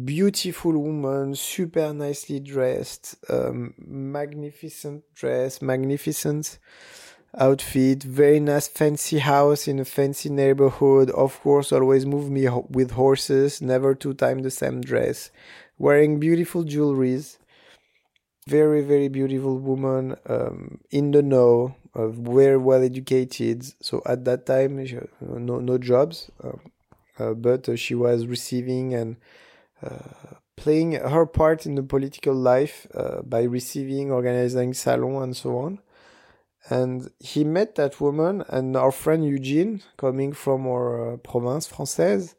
Beautiful 0.05 0.76
woman, 0.76 1.35
super 1.35 1.93
nicely 1.95 2.40
dressed, 2.40 3.17
um, 3.31 3.75
magnificent 3.78 5.05
dress, 5.14 5.62
magnificent 5.62 6.59
outfit, 7.38 8.02
very 8.02 8.40
nice 8.40 8.67
fancy 8.69 9.19
house 9.19 9.69
in 9.69 9.78
a 9.78 9.85
fancy 9.85 10.28
neighborhood. 10.31 11.11
Of 11.11 11.40
course, 11.40 11.73
always 11.73 12.05
move 12.05 12.28
me 12.31 12.45
ho- 12.45 12.67
with 12.71 12.90
horses, 12.93 13.62
never 13.62 13.95
two 13.95 14.14
times 14.14 14.43
the 14.43 14.50
same 14.50 14.81
dress, 14.81 15.31
wearing 15.78 16.19
beautiful 16.19 16.64
jewelries. 16.64 17.38
Very, 18.49 18.81
very 18.83 19.09
beautiful 19.09 19.59
woman, 19.59 20.17
um, 20.26 20.81
in 20.90 21.11
the 21.12 21.23
know, 21.23 21.76
uh, 21.95 22.09
very 22.09 22.57
well 22.57 22.83
educated. 22.83 23.64
So 23.80 24.02
at 24.07 24.25
that 24.25 24.47
time, 24.47 24.76
no 25.21 25.59
no 25.59 25.78
jobs, 25.78 26.30
um, 26.42 26.61
but 27.40 27.68
uh, 27.68 27.76
she 27.76 27.95
was 27.95 28.26
receiving 28.26 28.95
and 28.95 29.16
playing 30.57 30.92
her 30.92 31.25
part 31.26 31.66
in 31.66 31.75
the 31.76 31.83
political 31.83 32.35
life 32.35 32.87
by 33.25 33.42
receiving, 33.42 34.11
organizing 34.11 34.75
salon 34.75 35.23
and 35.23 35.37
so 35.37 35.59
on. 35.59 35.78
And 36.71 37.11
he 37.18 37.45
met 37.45 37.76
that 37.76 38.00
woman, 38.00 38.45
and 38.49 38.76
our 38.76 38.92
friend 38.92 39.25
Eugene, 39.25 39.83
coming 39.97 40.33
from 40.33 40.66
our 40.66 41.16
province 41.18 41.66
française, 41.66 42.35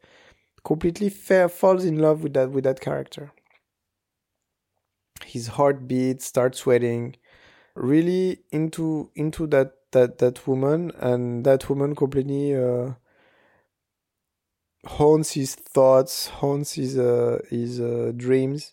completely 0.62 1.08
fa- 1.08 1.48
falls 1.48 1.84
in 1.84 1.98
love 1.98 2.22
with 2.22 2.34
that 2.34 2.50
with 2.50 2.64
that 2.64 2.80
character. 2.80 3.32
His 5.24 5.48
heartbeat 5.48 6.22
starts 6.22 6.58
sweating 6.60 7.16
really 7.74 8.40
into 8.50 9.10
into 9.14 9.46
that 9.48 9.74
that 9.92 10.18
that 10.18 10.46
woman 10.46 10.92
and 10.98 11.44
that 11.44 11.68
woman 11.68 11.94
completely 11.94 12.54
uh, 12.54 12.92
haunts 14.86 15.32
his 15.32 15.54
thoughts 15.54 16.28
haunts 16.28 16.74
his 16.74 16.98
uh, 16.98 17.38
his 17.48 17.80
uh, 17.80 18.12
dreams. 18.16 18.72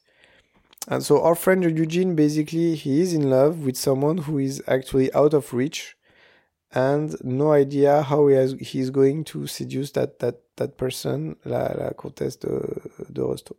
And 0.89 1.03
so 1.03 1.21
our 1.21 1.35
friend 1.35 1.63
Eugene 1.63 2.15
basically 2.15 2.75
he 2.75 3.01
is 3.01 3.13
in 3.13 3.29
love 3.29 3.59
with 3.65 3.75
someone 3.75 4.19
who 4.19 4.37
is 4.37 4.63
actually 4.67 5.13
out 5.13 5.33
of 5.33 5.53
reach 5.53 5.97
and 6.71 7.15
no 7.23 7.51
idea 7.51 8.01
how 8.03 8.27
he 8.27 8.35
has, 8.35 8.53
he's 8.59 8.89
going 8.89 9.23
to 9.25 9.47
seduce 9.47 9.91
that 9.91 10.19
that 10.19 10.41
that 10.57 10.77
person 10.77 11.35
la, 11.45 11.71
la 11.75 11.91
comtesse 11.91 12.37
de, 12.37 12.49
de 13.11 13.21
Restaud 13.21 13.57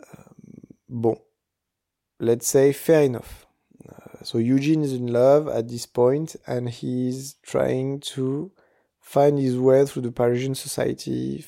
um, 0.00 0.24
bon. 0.88 1.16
Let's 2.18 2.46
say 2.46 2.72
fair 2.72 3.02
enough 3.02 3.46
so 4.22 4.38
Eugene 4.38 4.82
is 4.82 4.92
in 4.92 5.06
love 5.08 5.48
at 5.48 5.68
this 5.68 5.86
point, 5.86 6.36
and 6.46 6.68
he's 6.68 7.34
trying 7.42 8.00
to 8.00 8.50
find 9.00 9.38
his 9.38 9.58
way 9.58 9.84
through 9.86 10.02
the 10.02 10.12
Parisian 10.12 10.54
society, 10.54 11.44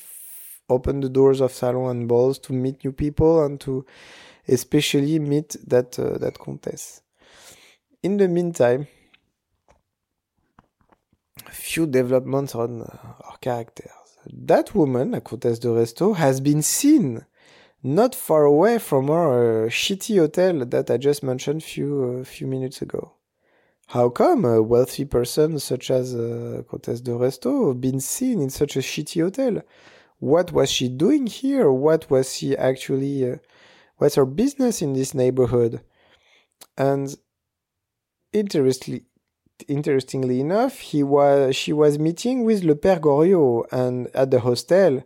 open 0.69 0.99
the 1.01 1.09
doors 1.09 1.41
of 1.41 1.51
salon 1.51 1.89
and 1.91 2.07
balls 2.07 2.39
to 2.39 2.53
meet 2.53 2.83
new 2.83 2.91
people 2.91 3.43
and 3.43 3.59
to 3.61 3.85
especially 4.47 5.19
meet 5.19 5.55
that 5.65 5.97
uh, 5.99 6.17
that 6.17 6.39
countess. 6.39 7.01
In 8.01 8.17
the 8.17 8.27
meantime, 8.27 8.87
a 11.47 11.51
few 11.51 11.85
developments 11.85 12.55
on 12.55 12.81
uh, 12.81 12.97
our 13.23 13.37
characters. 13.39 13.91
That 14.25 14.73
woman, 14.73 15.11
la 15.11 15.19
Comtesse 15.19 15.59
de 15.59 15.67
Restaud, 15.67 16.15
has 16.15 16.39
been 16.39 16.61
seen 16.61 17.25
not 17.83 18.15
far 18.15 18.45
away 18.45 18.79
from 18.79 19.09
our 19.09 19.65
uh, 19.65 19.69
shitty 19.69 20.17
hotel 20.17 20.65
that 20.65 20.89
I 20.89 20.97
just 20.97 21.21
mentioned 21.21 21.63
few 21.63 22.21
uh, 22.21 22.23
few 22.23 22.47
minutes 22.47 22.81
ago. 22.81 23.13
How 23.87 24.09
come 24.09 24.45
a 24.45 24.61
wealthy 24.63 25.03
person 25.03 25.59
such 25.59 25.91
as 25.91 26.15
uh, 26.15 26.63
Comtesse 26.69 27.01
de 27.01 27.11
Restaud 27.11 27.81
been 27.81 27.99
seen 27.99 28.41
in 28.41 28.49
such 28.49 28.77
a 28.77 28.79
shitty 28.79 29.21
hotel? 29.21 29.61
What 30.19 30.53
was 30.53 30.71
she 30.71 30.87
doing 30.87 31.27
here? 31.27 31.69
What 31.69 32.09
was 32.09 32.37
she 32.37 32.55
actually? 32.55 33.29
Uh, 33.29 33.35
what's 33.97 34.15
her 34.15 34.25
business 34.25 34.81
in 34.81 34.93
this 34.93 35.13
neighborhood? 35.13 35.81
And 36.77 37.13
interestingly, 38.31 39.03
interestingly 39.67 40.39
enough, 40.39 40.79
he 40.79 41.03
was 41.03 41.57
she 41.57 41.73
was 41.73 41.99
meeting 41.99 42.45
with 42.45 42.63
Le 42.63 42.75
Père 42.75 43.01
Goriot, 43.01 43.65
and 43.73 44.07
at 44.15 44.31
the 44.31 44.39
hostel 44.39 45.03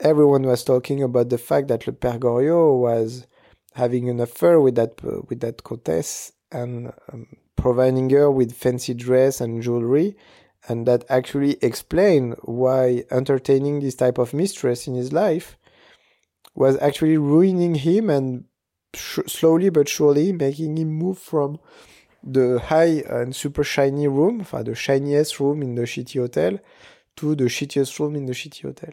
everyone 0.00 0.42
was 0.42 0.64
talking 0.64 1.02
about 1.02 1.28
the 1.28 1.38
fact 1.38 1.68
that 1.68 1.86
Le 1.86 1.92
Père 1.92 2.18
Goriot 2.18 2.78
was 2.78 3.26
having 3.74 4.08
an 4.08 4.20
affair 4.20 4.60
with 4.60 4.74
that 4.76 5.00
uh, 5.04 5.20
with 5.28 5.40
that 5.40 5.62
comtesse 5.64 6.32
and 6.52 6.92
um, 7.12 7.26
providing 7.56 8.08
her 8.10 8.30
with 8.30 8.52
fancy 8.52 8.94
dress 8.94 9.40
and 9.40 9.62
jewelry, 9.62 10.16
and 10.68 10.86
that 10.86 11.04
actually 11.08 11.56
explained 11.62 12.36
why 12.42 13.04
entertaining 13.10 13.80
this 13.80 13.94
type 13.94 14.18
of 14.18 14.34
mistress 14.34 14.86
in 14.86 14.94
his 14.94 15.12
life 15.12 15.56
was 16.54 16.78
actually 16.78 17.16
ruining 17.18 17.74
him 17.74 18.10
and 18.10 18.44
sh- 18.94 19.20
slowly 19.26 19.70
but 19.70 19.88
surely 19.88 20.32
making 20.32 20.76
him 20.76 20.88
move 20.88 21.18
from 21.18 21.58
the 22.22 22.58
high 22.58 23.02
and 23.08 23.34
super 23.34 23.64
shiny 23.64 24.08
room, 24.08 24.46
the 24.50 24.74
shiniest 24.74 25.40
room 25.40 25.62
in 25.62 25.74
the 25.74 25.82
shitty 25.82 26.20
hotel, 26.20 26.58
to 27.16 27.34
the 27.34 27.44
shittiest 27.44 27.98
room 27.98 28.16
in 28.16 28.26
the 28.26 28.32
shitty 28.32 28.62
hotel. 28.62 28.92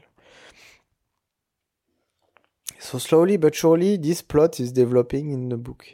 So 2.84 2.98
slowly 2.98 3.38
but 3.38 3.54
surely, 3.54 3.96
this 3.98 4.24
plot 4.24 4.60
is 4.60 4.72
developing 4.72 5.30
in 5.30 5.50
the 5.50 5.58
book. 5.58 5.86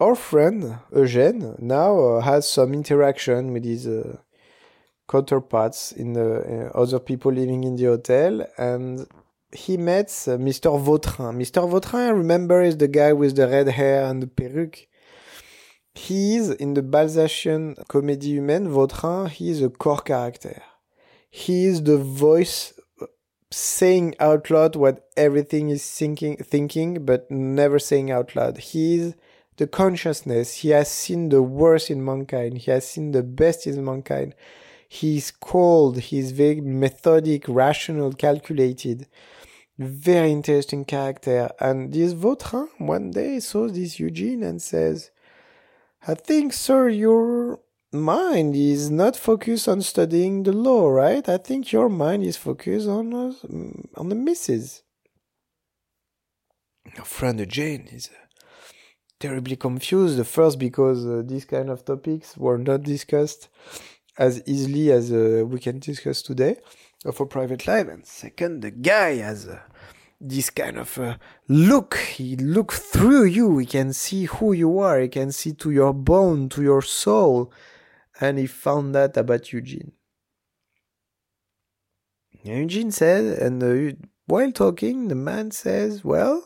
Our 0.00 0.14
friend 0.14 0.78
Eugène 0.90 1.60
now 1.60 1.98
uh, 1.98 2.20
has 2.22 2.48
some 2.48 2.72
interaction 2.72 3.52
with 3.52 3.66
his 3.66 3.86
uh, 3.86 4.16
counterparts 5.06 5.92
in 5.92 6.14
the 6.14 6.70
uh, 6.74 6.78
other 6.78 6.98
people 7.00 7.32
living 7.32 7.64
in 7.64 7.76
the 7.76 7.84
hotel, 7.84 8.46
and 8.56 9.06
he 9.52 9.76
meets 9.76 10.26
uh, 10.26 10.38
Mr. 10.38 10.70
Vautrin. 10.82 11.36
Mr. 11.36 11.70
Vautrin, 11.70 12.06
I 12.06 12.08
remember, 12.08 12.62
is 12.62 12.78
the 12.78 12.88
guy 12.88 13.12
with 13.12 13.36
the 13.36 13.46
red 13.46 13.68
hair 13.68 14.06
and 14.06 14.22
the 14.22 14.26
perruque. 14.26 14.86
He 15.94 16.36
is 16.36 16.48
in 16.48 16.72
the 16.72 16.82
Balzacian 16.82 17.76
Comédie 17.88 18.36
Humaine. 18.38 18.68
Vautrin, 18.68 19.28
he 19.28 19.50
is 19.50 19.60
a 19.60 19.68
core 19.68 20.00
character. 20.00 20.62
He 21.28 21.66
is 21.66 21.82
the 21.82 21.98
voice 21.98 22.72
saying 23.52 24.14
out 24.18 24.50
loud 24.50 24.74
what 24.76 25.08
everything 25.16 25.68
is 25.68 25.88
thinking 25.88 26.36
thinking 26.36 27.04
but 27.04 27.30
never 27.30 27.78
saying 27.78 28.10
out 28.10 28.34
loud 28.34 28.58
he's 28.58 29.14
the 29.56 29.66
consciousness. 29.66 30.56
He 30.56 30.70
has 30.70 30.90
seen 30.90 31.28
the 31.28 31.42
worst 31.42 31.90
in 31.90 32.04
mankind. 32.04 32.58
He 32.58 32.70
has 32.70 32.88
seen 32.88 33.12
the 33.12 33.22
best 33.22 33.66
in 33.66 33.84
mankind. 33.84 34.34
He's 34.88 35.30
cold. 35.30 35.98
He's 36.00 36.32
very 36.32 36.60
methodic, 36.60 37.44
rational, 37.48 38.12
calculated. 38.12 39.06
Very 39.78 40.32
interesting 40.32 40.84
character. 40.84 41.50
And 41.60 41.92
this 41.92 42.12
Vautrin 42.12 42.68
one 42.78 43.10
day 43.10 43.40
saw 43.40 43.68
this 43.68 43.98
Eugene 43.98 44.42
and 44.42 44.60
says, 44.60 45.10
I 46.06 46.14
think, 46.14 46.52
sir, 46.52 46.88
your 46.88 47.60
mind 47.92 48.56
is 48.56 48.90
not 48.90 49.16
focused 49.16 49.68
on 49.68 49.82
studying 49.82 50.42
the 50.42 50.52
law, 50.52 50.88
right? 50.88 51.28
I 51.28 51.36
think 51.36 51.72
your 51.72 51.88
mind 51.88 52.24
is 52.24 52.36
focused 52.36 52.88
on 52.88 53.12
uh, 53.12 53.32
on 54.00 54.08
the 54.08 54.14
misses. 54.14 54.82
Your 56.96 57.04
friend 57.04 57.46
Jane 57.48 57.88
is 57.92 58.08
uh, 58.08 58.26
terribly 59.20 59.56
confused. 59.56 60.16
The 60.16 60.24
first 60.24 60.58
because 60.58 61.06
uh, 61.06 61.22
these 61.24 61.44
kind 61.44 61.70
of 61.70 61.84
topics 61.84 62.36
were 62.36 62.58
not 62.58 62.82
discussed 62.82 63.48
as 64.18 64.42
easily 64.46 64.90
as 64.90 65.12
uh, 65.12 65.44
we 65.46 65.58
can 65.58 65.78
discuss 65.78 66.22
today 66.22 66.56
for 67.12 67.26
private 67.26 67.66
life, 67.66 67.88
and 67.88 68.06
second, 68.06 68.60
the 68.60 68.70
guy 68.70 69.16
has 69.16 69.48
uh, 69.48 69.58
this 70.20 70.50
kind 70.50 70.78
of 70.78 70.98
uh, 70.98 71.16
look. 71.48 71.96
He 71.96 72.36
look 72.36 72.72
through 72.72 73.24
you. 73.24 73.58
He 73.58 73.66
can 73.66 73.92
see 73.92 74.24
who 74.24 74.52
you 74.52 74.78
are. 74.78 75.00
He 75.00 75.08
can 75.08 75.32
see 75.32 75.52
to 75.54 75.70
your 75.70 75.92
bone, 75.92 76.48
to 76.50 76.62
your 76.62 76.82
soul 76.82 77.52
and 78.22 78.38
he 78.38 78.46
found 78.46 78.94
that 78.94 79.16
about 79.16 79.52
Eugene. 79.52 79.90
Eugene 82.44 82.92
said, 82.92 83.36
and 83.40 84.08
while 84.26 84.52
talking, 84.52 85.08
the 85.08 85.16
man 85.16 85.50
says, 85.50 86.04
Well, 86.04 86.44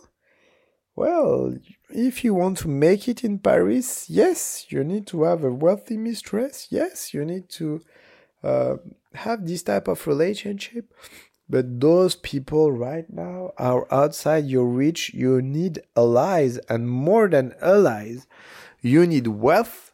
well, 0.94 1.54
if 1.90 2.24
you 2.24 2.32
want 2.32 2.56
to 2.58 2.68
make 2.68 3.06
it 3.08 3.22
in 3.22 3.38
Paris, 3.38 4.08
yes, 4.08 4.64
you 4.70 4.84
need 4.84 5.06
to 5.08 5.24
have 5.24 5.44
a 5.44 5.52
wealthy 5.52 5.98
mistress. 5.98 6.68
Yes, 6.70 7.12
you 7.12 7.26
need 7.26 7.50
to 7.50 7.82
uh, 8.42 8.76
have 9.12 9.46
this 9.46 9.62
type 9.62 9.86
of 9.86 10.06
relationship. 10.06 10.94
But 11.46 11.78
those 11.80 12.16
people 12.16 12.72
right 12.72 13.04
now 13.12 13.52
are 13.58 13.86
outside 13.92 14.46
your 14.46 14.64
reach. 14.64 15.12
You 15.12 15.42
need 15.42 15.82
allies, 15.94 16.56
and 16.70 16.88
more 16.88 17.28
than 17.28 17.54
allies, 17.60 18.26
you 18.80 19.06
need 19.06 19.26
wealth, 19.26 19.92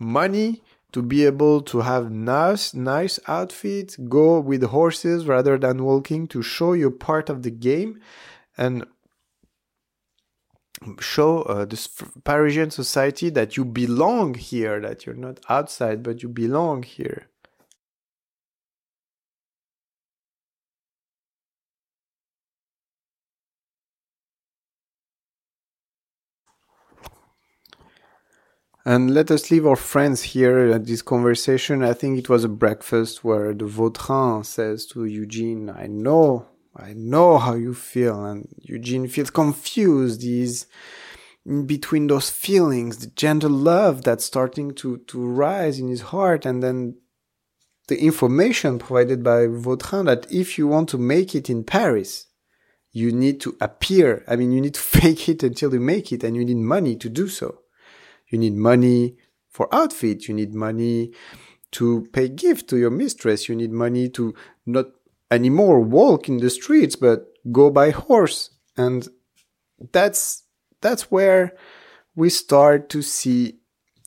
money, 0.00 0.60
to 0.94 1.02
be 1.02 1.26
able 1.26 1.60
to 1.60 1.80
have 1.80 2.12
nice 2.12 2.72
nice 2.72 3.18
outfits 3.26 3.96
go 3.96 4.38
with 4.38 4.62
horses 4.62 5.26
rather 5.26 5.58
than 5.58 5.82
walking 5.82 6.28
to 6.28 6.40
show 6.40 6.72
you 6.72 6.88
part 6.88 7.28
of 7.28 7.42
the 7.42 7.50
game 7.50 8.00
and 8.56 8.86
show 11.00 11.42
uh, 11.42 11.64
this 11.64 11.88
parisian 12.22 12.70
society 12.70 13.28
that 13.28 13.56
you 13.56 13.64
belong 13.64 14.34
here 14.34 14.78
that 14.80 15.04
you're 15.04 15.16
not 15.16 15.40
outside 15.48 16.00
but 16.00 16.22
you 16.22 16.28
belong 16.28 16.84
here 16.84 17.26
And 28.86 29.14
let 29.14 29.30
us 29.30 29.50
leave 29.50 29.66
our 29.66 29.76
friends 29.76 30.22
here 30.22 30.70
at 30.70 30.84
this 30.84 31.00
conversation. 31.00 31.82
I 31.82 31.94
think 31.94 32.18
it 32.18 32.28
was 32.28 32.44
a 32.44 32.48
breakfast 32.48 33.24
where 33.24 33.54
the 33.54 33.64
Vautrin 33.64 34.44
says 34.44 34.84
to 34.88 35.06
Eugene, 35.06 35.70
I 35.70 35.86
know, 35.86 36.48
I 36.76 36.92
know 36.92 37.38
how 37.38 37.54
you 37.54 37.72
feel. 37.72 38.22
And 38.26 38.46
Eugene 38.60 39.08
feels 39.08 39.30
confused. 39.30 40.22
He's 40.22 40.66
in 41.46 41.66
between 41.66 42.08
those 42.08 42.28
feelings, 42.28 42.98
the 42.98 43.06
gentle 43.06 43.50
love 43.50 44.02
that's 44.02 44.26
starting 44.26 44.74
to, 44.74 44.98
to 44.98 45.18
rise 45.18 45.78
in 45.78 45.88
his 45.88 46.02
heart. 46.02 46.44
And 46.44 46.62
then 46.62 46.98
the 47.88 47.98
information 47.98 48.78
provided 48.78 49.22
by 49.22 49.46
Vautrin 49.46 50.04
that 50.06 50.30
if 50.30 50.58
you 50.58 50.68
want 50.68 50.90
to 50.90 50.98
make 50.98 51.34
it 51.34 51.48
in 51.48 51.64
Paris, 51.64 52.26
you 52.92 53.12
need 53.12 53.40
to 53.40 53.56
appear. 53.62 54.24
I 54.28 54.36
mean, 54.36 54.52
you 54.52 54.60
need 54.60 54.74
to 54.74 54.80
fake 55.00 55.26
it 55.30 55.42
until 55.42 55.72
you 55.72 55.80
make 55.80 56.12
it 56.12 56.22
and 56.22 56.36
you 56.36 56.44
need 56.44 56.58
money 56.58 56.96
to 56.96 57.08
do 57.08 57.28
so. 57.28 57.60
You 58.34 58.40
need 58.40 58.56
money 58.56 59.14
for 59.48 59.72
outfit. 59.72 60.26
You 60.26 60.34
need 60.34 60.56
money 60.56 61.12
to 61.70 62.08
pay 62.12 62.28
gift 62.28 62.68
to 62.70 62.76
your 62.76 62.90
mistress. 62.90 63.48
You 63.48 63.54
need 63.54 63.70
money 63.70 64.08
to 64.08 64.34
not 64.66 64.86
anymore 65.30 65.78
walk 65.78 66.28
in 66.28 66.38
the 66.38 66.50
streets, 66.50 66.96
but 66.96 67.28
go 67.52 67.70
by 67.70 67.90
horse. 67.90 68.50
And 68.76 69.06
that's, 69.92 70.42
that's 70.80 71.12
where 71.12 71.52
we 72.16 72.28
start 72.28 72.88
to 72.88 73.02
see 73.02 73.60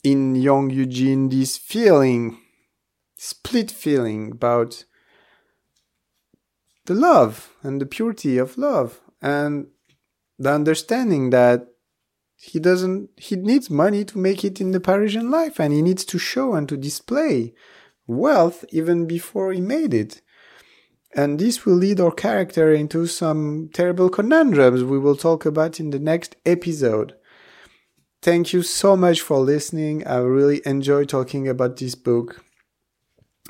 in 0.03 0.35
young 0.35 0.71
Eugene 0.71 1.29
this 1.29 1.55
feeling, 1.55 2.37
split 3.17 3.71
feeling 3.71 4.31
about 4.33 4.83
the 6.83 6.95
love 6.95 7.53
and 7.63 7.79
the 7.79 7.85
purity 7.85 8.37
of 8.37 8.57
love 8.57 8.99
and 9.21 9.67
the 10.37 10.51
understanding 10.51 11.29
that 11.29 11.69
he 12.49 12.59
doesn't 12.59 13.09
he 13.17 13.35
needs 13.35 13.69
money 13.69 14.05
to 14.05 14.17
make 14.17 14.43
it 14.43 14.61
in 14.61 14.71
the 14.71 14.79
parisian 14.79 15.29
life 15.29 15.59
and 15.59 15.73
he 15.73 15.81
needs 15.81 16.05
to 16.05 16.17
show 16.17 16.53
and 16.53 16.67
to 16.69 16.77
display 16.77 17.53
wealth 18.07 18.63
even 18.69 19.05
before 19.05 19.51
he 19.51 19.61
made 19.61 19.93
it. 19.93 20.21
And 21.15 21.39
this 21.39 21.65
will 21.65 21.75
lead 21.75 21.99
our 21.99 22.11
character 22.11 22.71
into 22.71 23.07
some 23.07 23.69
terrible 23.73 24.09
conundrums 24.09 24.83
we 24.83 24.99
will 24.99 25.15
talk 25.15 25.45
about 25.45 25.79
in 25.79 25.89
the 25.89 25.99
next 25.99 26.35
episode. 26.45 27.15
Thank 28.21 28.53
you 28.53 28.61
so 28.61 28.95
much 28.95 29.21
for 29.21 29.39
listening. 29.39 30.05
I 30.05 30.17
really 30.17 30.61
enjoy 30.65 31.05
talking 31.05 31.47
about 31.47 31.77
this 31.77 31.95
book. 31.95 32.43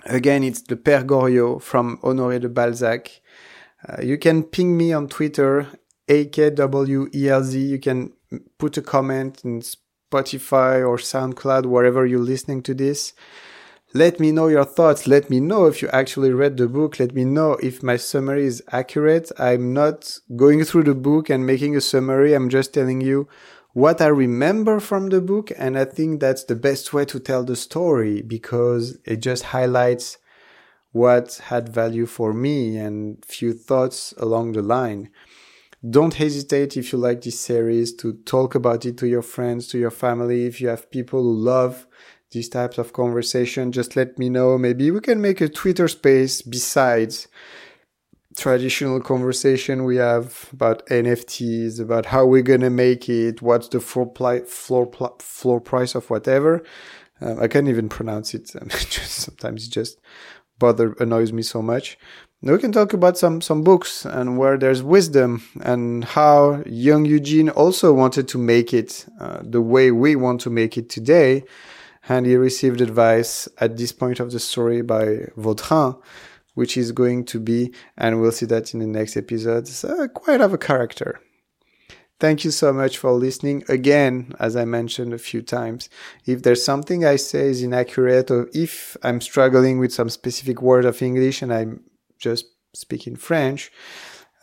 Again 0.05 0.43
it's 0.43 0.61
the 0.61 0.75
père 0.75 1.05
goriot 1.05 1.61
from 1.61 1.97
honoré 2.03 2.39
de 2.39 2.49
balzac. 2.49 3.21
Uh, 3.87 4.01
you 4.01 4.17
can 4.17 4.43
ping 4.43 4.75
me 4.75 4.91
on 4.91 5.07
twitter 5.07 5.67
akwelz 6.09 7.53
you 7.53 7.79
can 7.79 8.11
put 8.57 8.77
a 8.77 8.81
comment 8.81 9.43
in 9.43 9.61
Spotify 9.61 10.87
or 10.87 10.97
SoundCloud, 10.97 11.65
wherever 11.65 12.05
you're 12.05 12.19
listening 12.19 12.63
to 12.63 12.73
this. 12.73 13.13
Let 13.93 14.19
me 14.19 14.31
know 14.31 14.47
your 14.47 14.65
thoughts. 14.65 15.07
Let 15.07 15.29
me 15.29 15.39
know 15.39 15.65
if 15.65 15.81
you 15.81 15.87
actually 15.89 16.31
read 16.33 16.57
the 16.57 16.67
book. 16.67 16.99
Let 16.99 17.13
me 17.13 17.23
know 17.23 17.53
if 17.63 17.81
my 17.81 17.95
summary 17.95 18.45
is 18.45 18.61
accurate. 18.71 19.31
I'm 19.39 19.73
not 19.73 20.19
going 20.35 20.63
through 20.65 20.83
the 20.83 20.93
book 20.93 21.29
and 21.29 21.45
making 21.45 21.75
a 21.75 21.81
summary. 21.81 22.33
I'm 22.33 22.49
just 22.49 22.73
telling 22.73 22.99
you 22.99 23.29
what 23.73 24.01
I 24.01 24.07
remember 24.07 24.79
from 24.81 25.09
the 25.09 25.21
book. 25.21 25.51
And 25.57 25.79
I 25.79 25.85
think 25.85 26.19
that's 26.19 26.43
the 26.43 26.55
best 26.55 26.93
way 26.93 27.05
to 27.05 27.19
tell 27.19 27.45
the 27.45 27.55
story 27.55 28.21
because 28.21 28.97
it 29.05 29.17
just 29.21 29.45
highlights 29.45 30.17
what 30.91 31.35
had 31.45 31.69
value 31.69 32.05
for 32.05 32.33
me 32.33 32.77
and 32.77 33.23
few 33.23 33.53
thoughts 33.53 34.13
along 34.17 34.51
the 34.51 34.61
line 34.61 35.09
don't 35.87 36.15
hesitate 36.15 36.75
if 36.75 36.91
you 36.91 36.97
like 36.97 37.21
this 37.21 37.39
series 37.39 37.93
to 37.95 38.13
talk 38.25 38.55
about 38.55 38.85
it 38.85 38.97
to 38.97 39.07
your 39.07 39.21
friends, 39.21 39.67
to 39.67 39.77
your 39.77 39.91
family. 39.91 40.45
If 40.45 40.59
you 40.59 40.69
have 40.69 40.89
people 40.89 41.21
who 41.21 41.33
love 41.33 41.87
these 42.31 42.49
types 42.49 42.77
of 42.77 42.93
conversation, 42.93 43.71
just 43.71 43.95
let 43.95 44.17
me 44.17 44.29
know. 44.29 44.57
Maybe 44.57 44.89
we 44.91 44.99
can 44.99 45.21
make 45.21 45.39
a 45.39 45.47
Twitter 45.47 45.87
space 45.87 46.41
besides 46.41 47.27
traditional 48.35 49.01
conversation 49.01 49.83
we 49.83 49.97
have 49.97 50.49
about 50.51 50.85
NFTs, 50.87 51.79
about 51.79 52.07
how 52.07 52.25
we're 52.25 52.43
gonna 52.43 52.69
make 52.69 53.09
it, 53.09 53.41
what's 53.41 53.67
the 53.67 53.79
floor 53.79 54.11
floor 54.45 54.85
pl- 54.85 55.17
floor 55.19 55.59
price 55.59 55.95
of 55.95 56.09
whatever. 56.09 56.63
Um, 57.19 57.39
I 57.39 57.47
can't 57.47 57.67
even 57.67 57.89
pronounce 57.89 58.33
it. 58.33 58.51
just, 58.69 59.11
sometimes 59.25 59.67
it 59.67 59.71
just 59.71 59.99
bother 60.59 60.93
annoys 60.99 61.31
me 61.31 61.41
so 61.41 61.61
much 61.61 61.97
we 62.41 62.57
can 62.59 62.71
talk 62.71 62.93
about 62.93 63.17
some 63.17 63.41
some 63.41 63.63
books 63.63 64.05
and 64.05 64.37
where 64.37 64.57
there's 64.57 64.83
wisdom 64.83 65.43
and 65.61 66.03
how 66.03 66.63
young 66.65 67.05
Eugene 67.05 67.49
also 67.49 67.93
wanted 67.93 68.27
to 68.29 68.37
make 68.37 68.73
it 68.73 69.05
uh, 69.19 69.39
the 69.41 69.61
way 69.61 69.91
we 69.91 70.15
want 70.15 70.41
to 70.41 70.49
make 70.49 70.77
it 70.77 70.89
today, 70.89 71.43
and 72.07 72.25
he 72.25 72.35
received 72.35 72.81
advice 72.81 73.47
at 73.57 73.77
this 73.77 73.91
point 73.91 74.19
of 74.19 74.31
the 74.31 74.39
story 74.39 74.81
by 74.81 75.27
Vautrin, 75.35 75.99
which 76.53 76.77
is 76.77 76.91
going 76.91 77.25
to 77.25 77.39
be, 77.39 77.73
and 77.97 78.21
we'll 78.21 78.31
see 78.31 78.45
that 78.45 78.73
in 78.73 78.79
the 78.81 78.87
next 78.87 79.17
episode, 79.17 79.69
uh, 79.83 80.07
quite 80.07 80.41
of 80.41 80.53
a 80.53 80.57
character. 80.57 81.19
Thank 82.19 82.43
you 82.43 82.49
so 82.49 82.73
much 82.73 82.97
for 82.97 83.11
listening. 83.11 83.63
Again, 83.69 84.33
as 84.39 84.55
I 84.55 84.65
mentioned 84.65 85.13
a 85.13 85.19
few 85.19 85.43
times, 85.43 85.87
if 86.25 86.41
there's 86.41 86.65
something 86.65 87.05
I 87.05 87.15
say 87.15 87.49
is 87.49 87.61
inaccurate 87.61 88.31
or 88.31 88.49
if 88.53 88.97
I'm 89.03 89.21
struggling 89.21 89.77
with 89.77 89.93
some 89.93 90.09
specific 90.09 90.59
word 90.59 90.85
of 90.85 91.03
English 91.03 91.43
and 91.43 91.53
I'm 91.53 91.83
just 92.17 92.45
speaking 92.73 93.15
French. 93.15 93.71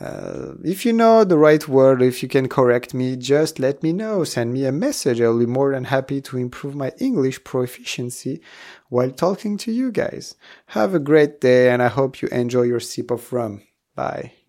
Uh, 0.00 0.54
if 0.64 0.84
you 0.84 0.92
know 0.92 1.22
the 1.22 1.38
right 1.38 1.68
word, 1.68 2.02
if 2.02 2.22
you 2.22 2.28
can 2.28 2.48
correct 2.48 2.94
me, 2.94 3.16
just 3.16 3.58
let 3.58 3.82
me 3.82 3.92
know. 3.92 4.24
Send 4.24 4.52
me 4.52 4.64
a 4.64 4.72
message. 4.72 5.20
I'll 5.20 5.38
be 5.38 5.46
more 5.46 5.72
than 5.72 5.84
happy 5.84 6.20
to 6.22 6.36
improve 6.36 6.74
my 6.74 6.92
English 6.98 7.44
proficiency 7.44 8.40
while 8.88 9.12
talking 9.12 9.56
to 9.58 9.72
you 9.72 9.92
guys. 9.92 10.34
Have 10.68 10.94
a 10.94 10.98
great 10.98 11.40
day 11.40 11.70
and 11.70 11.80
I 11.82 11.88
hope 11.88 12.20
you 12.20 12.28
enjoy 12.28 12.62
your 12.62 12.80
sip 12.80 13.10
of 13.10 13.32
rum. 13.32 13.62
Bye. 13.94 14.43